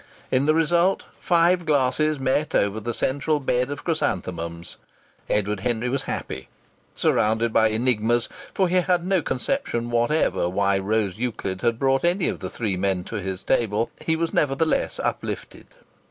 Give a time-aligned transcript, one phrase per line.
[0.31, 4.77] In the result five glasses met over the central bed of chrysanthemums.
[5.29, 6.47] Edward Henry was happy.
[6.95, 12.27] Surrounded by enigmas for he had no conception whatever why Rose Euclid had brought any
[12.29, 15.67] of the three men to his table he was nevertheless uplifted.